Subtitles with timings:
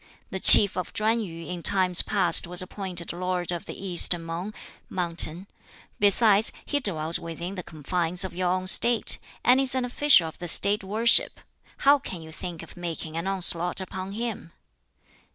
[0.31, 4.51] The Chief of Chuen yu in times past was appointed lord of the East Mung
[4.89, 5.45] (mountain);
[5.99, 10.39] besides, he dwells within the confines of your own State, and is an official of
[10.39, 11.39] the State worship;
[11.85, 14.51] how can you think of making an onslaught upon him?"